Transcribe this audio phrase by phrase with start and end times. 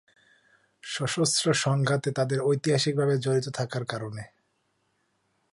[0.83, 4.23] সশস্ত্র সংঘাতে তাদের ঐতিহাসিকভাবে জড়িত থাকার কারণে।